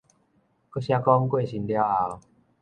[0.71, 2.19] 閣寫講過身了後